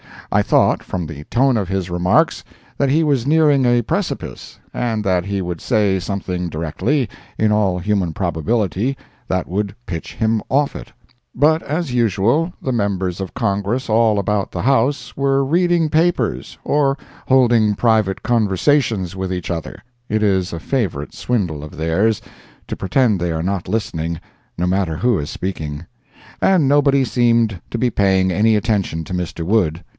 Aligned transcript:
I 0.31 0.41
thought, 0.41 0.81
from 0.81 1.05
the 1.05 1.25
tone 1.25 1.57
of 1.57 1.67
his 1.67 1.89
remarks, 1.89 2.43
that 2.77 2.89
he 2.89 3.03
was 3.03 3.27
nearing 3.27 3.65
a 3.65 3.81
precipice, 3.81 4.57
and 4.73 5.03
that 5.03 5.25
he 5.25 5.41
would 5.41 5.59
say 5.59 5.99
something 5.99 6.47
directly, 6.47 7.09
in 7.37 7.51
all 7.51 7.77
human 7.77 8.13
probability, 8.13 8.97
that 9.27 9.45
would 9.47 9.75
pitch 9.85 10.15
him 10.15 10.41
off 10.49 10.73
it. 10.75 10.91
But 11.35 11.61
as 11.63 11.93
usual, 11.93 12.53
the 12.61 12.71
members 12.71 13.19
of 13.19 13.33
Congress 13.33 13.89
all 13.89 14.17
about 14.17 14.51
the 14.51 14.61
House 14.61 15.15
were 15.17 15.43
reading 15.43 15.89
papers, 15.89 16.57
or 16.63 16.97
holding 17.27 17.75
private 17.75 18.23
conversations 18.23 19.15
with 19.17 19.33
each 19.33 19.51
other 19.51 19.83
(it 20.07 20.23
is 20.23 20.53
a 20.53 20.61
favorite 20.61 21.13
swindle 21.13 21.61
of 21.61 21.75
theirs, 21.75 22.21
to 22.67 22.75
pretend 22.77 23.19
they 23.19 23.33
are 23.33 23.43
not 23.43 23.67
listening, 23.67 24.19
no 24.57 24.65
matter 24.65 24.95
who 24.95 25.19
is 25.19 25.29
speaking,) 25.29 25.85
and 26.41 26.69
nobody 26.69 27.03
seemed 27.03 27.59
to 27.69 27.77
be 27.77 27.89
paying 27.89 28.31
any 28.31 28.55
attention 28.55 29.03
to 29.03 29.13
Mr. 29.13 29.43
Wood. 29.45 29.83